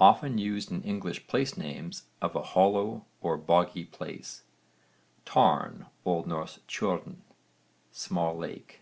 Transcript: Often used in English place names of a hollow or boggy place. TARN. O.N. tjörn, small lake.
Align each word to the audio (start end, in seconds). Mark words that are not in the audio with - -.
Often 0.00 0.38
used 0.38 0.72
in 0.72 0.82
English 0.82 1.28
place 1.28 1.56
names 1.56 2.02
of 2.20 2.34
a 2.34 2.42
hollow 2.42 3.04
or 3.20 3.36
boggy 3.36 3.84
place. 3.84 4.42
TARN. 5.24 5.86
O.N. 6.04 6.26
tjörn, 6.28 7.18
small 7.92 8.36
lake. 8.36 8.80